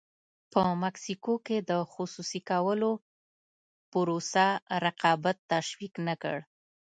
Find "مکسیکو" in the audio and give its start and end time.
0.83-1.33